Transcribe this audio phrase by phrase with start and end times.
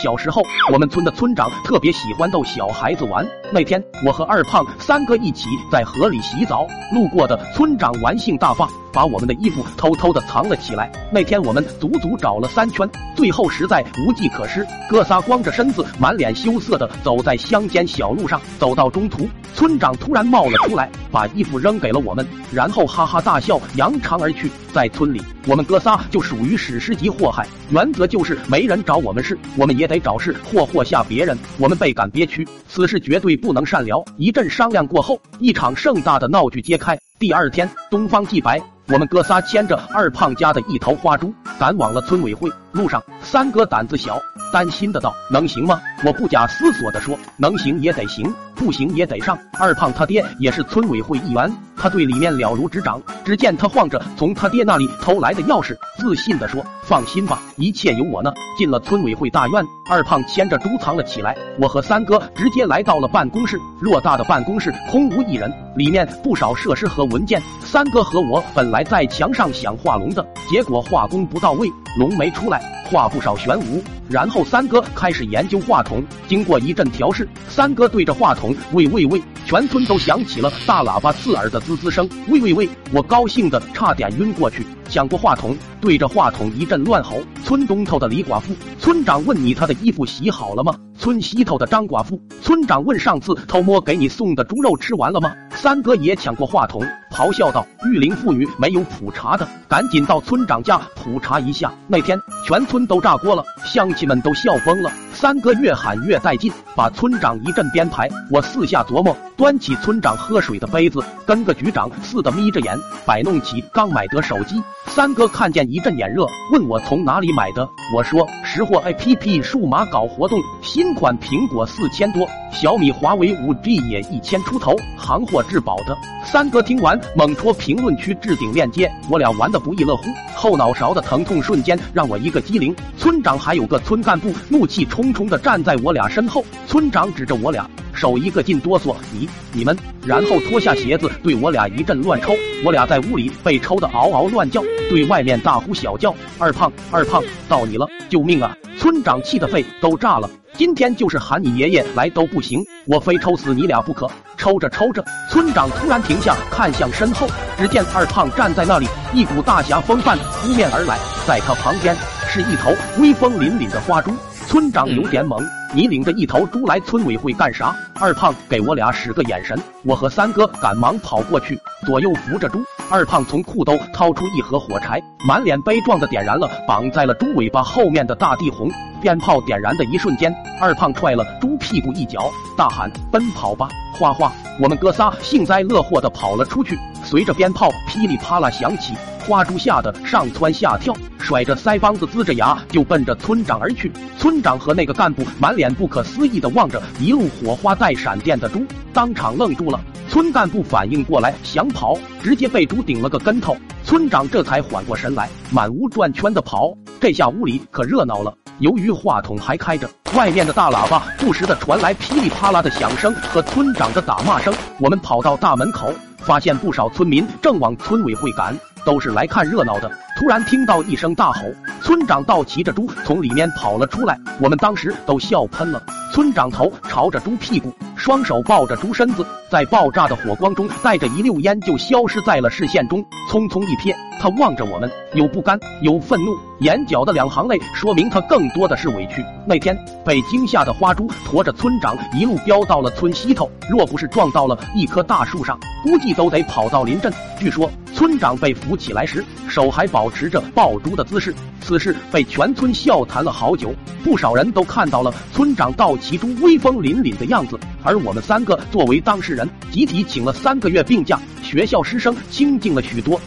[0.00, 0.40] 小时候，
[0.72, 3.26] 我们村的村长特别喜欢逗小孩子玩。
[3.50, 10.88] 那天，我和二胖三哥一起在河里洗澡，路过的村长玩性大发，把我们的衣服偷偷的藏了起来。
[11.10, 18.40] 那天我们足足找了三圈，最后实在无计可施，哥仨光着身子，满脸羞涩的走在乡间小路上。
[18.56, 19.28] 走到中途，
[19.58, 24.48] 村长突然冒了出来，把衣服扔给了我们，然后哈哈大笑，扬长而去。
[24.72, 31.36] 在村里，我们哥仨就属于史诗级祸害，原则就是没人找我们事，我们也得找事祸祸吓别人。
[31.58, 34.04] 我们倍感憋屈，此事绝对不能善了。
[34.16, 36.96] 一阵商量过后，一场盛大的闹剧揭开。
[37.18, 42.48] 第二天，东方既白，我们哥仨牵着二胖家的一头花猪，赶往了村委会。
[42.70, 44.18] 路上，三哥胆子小，
[44.50, 49.38] 担心的道：“能行吗？”我不假思索的说：“能行也得行。”不行也得上。
[49.60, 53.00] 二胖他爹也是村委会议员，他对里面了如指掌。
[53.24, 61.36] 只见他晃着从他爹那里偷来的钥匙，自信地说：“放心吧，一切有我呢。”进了村委会大院，二胖牵着猪藏了起来。
[61.60, 63.60] 我和三哥直接来到了办公室。
[63.82, 67.40] 偌大的办公室空无一人，里面不少设施和文件。
[67.60, 73.82] 三哥和我本来在墙上想画龙的，结果画工不到位，龙没出来，画不少玄武。
[74.08, 76.00] 然后三哥开始研究话筒。
[76.28, 78.54] 经过一阵调试，三哥对着话筒。
[78.72, 79.20] 喂喂喂！
[79.44, 82.08] 全村都响起了大喇叭刺耳的滋滋声。
[82.28, 82.68] 喂喂喂！
[82.92, 84.64] 我高兴的差点晕过去。
[84.88, 87.16] 抢过话筒，对着话筒一阵乱吼。
[87.44, 90.72] 村东头的李寡妇，村长问你他的衣服洗好了吗？
[90.96, 95.34] 村西头的张寡妇，村长问上次偷摸给你送的猪肉吃完了吗？
[95.60, 101.74] 三哥也抢过话筒，咆哮道：育龄妇女没有普查的，赶紧到村长家普查一下。
[101.88, 104.92] 那天全村都炸锅了，乡亲们都笑疯了。
[105.20, 108.08] 三哥越喊越带劲，把村长一阵编排。
[108.30, 114.62] 我四下琢磨，端起村长喝水的杯子，跟个局长似的眯着眼，摆弄起刚买的手机。
[114.86, 117.68] 三哥看见一阵眼热，问我从哪里买的。
[117.92, 125.98] 我说识货 APP 数码搞活动，新款苹果四千多，小米、华为五 G 也一千出头，行货质保的。
[126.24, 130.04] 三哥听完，猛戳评论区置顶链接，我俩玩的不亦乐乎。
[130.36, 132.72] 后脑勺的疼痛瞬间让我一个机灵。
[132.96, 136.44] 村长还有个村干部，怒气冲冲的站在我俩身后。
[136.66, 137.68] 村长指着我俩。
[137.94, 139.76] 手一个劲哆嗦，你你们，
[140.06, 142.32] 然后脱下鞋子对我俩一阵乱抽，
[142.64, 146.14] 我俩在屋里被抽的嗷嗷乱叫，对外面大呼小叫。
[146.38, 148.56] 二胖二胖，到你了，救命啊！
[148.78, 154.08] 村长气得肺都炸了，今天就是喊你爷爷来都不行，我非抽死你俩不可。
[154.36, 157.26] 抽着抽着，村长突然停下，看向身后，
[157.58, 160.96] 只见二胖站在那里，一股大侠风范扑面而来，
[161.26, 161.96] 在他旁边
[162.28, 164.12] 是一头威风凛凛的花猪。
[164.48, 167.76] 村长有点懵，你领着一头猪来村委会干啥？
[168.00, 169.54] 二胖给我俩使个眼神，
[169.84, 172.58] 我和三哥赶忙跑过去，左右扶着猪。
[172.90, 178.70] 二胖从裤兜掏出一盒火柴，满脸悲壮的点燃了，绑在了猪尾巴后面的大地红。
[179.02, 186.78] 鞭炮点燃的一瞬间，二胖踹了猪屁股一脚，大喊：“奔跑吧！”哗哗，我们哥仨幸灾乐祸的跑了出去。
[187.04, 188.94] 随着鞭炮噼里啪啦响起，
[189.28, 193.92] 花猪吓得上蹿下跳，甩着腮帮子，呲着牙就奔着村长而去。
[194.18, 199.78] 村长和那个干部满脸不可思议的望着一路火花带闪电的猪，当场愣住了。
[200.08, 203.54] 村干部反应过来想跑，直接被猪顶了个跟头。
[203.84, 206.72] 村长这才缓过神来，满屋转圈的跑。
[206.98, 208.32] 这下屋里可热闹了。
[208.60, 214.54] 由于话筒还开着，外面的大喇叭不时的传来噼里啪啦的响声和村长的打骂声。
[214.78, 215.92] 我们跑到大门口。
[216.18, 219.90] 发现不少村民正往村委会赶，都是来看热闹的。
[220.16, 221.42] 突然听到一声大吼，
[221.80, 225.80] 村长倒骑着猪从里面跑了出来，我们当时都笑喷了。
[226.12, 233.04] 村长头朝着猪屁股，双手抱着猪身子，在爆炸的火光中带着一溜烟就消失在了视线中。
[233.30, 239.24] 匆匆一瞥，他望着我们，有不甘，有愤怒，眼角的两行泪说明他更多的是委屈。
[239.46, 246.08] 那天被惊吓的花猪驮着村长一路飙到了村西头，若不是撞到了一棵大树上，估计。
[246.18, 247.12] 都得跑到临镇。
[247.38, 251.34] 据说村长被扶起来时，手还保持着抱猪的姿势。
[251.60, 257.58] 此事被全村笑谈了好久，不少人都看到了村长倒骑猪威风凛凛的样子。
[257.82, 263.20] 而我们三个作为当事人，集体请了三个月病假，学校师生清静了许多。